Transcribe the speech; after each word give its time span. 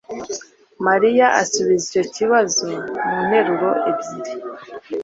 María 0.85 1.27
asubiza 1.41 1.83
icyo 1.89 2.03
kibazo 2.15 2.65
mu 3.07 3.17
nteruro 3.27 3.69
ebyiri 3.89 4.33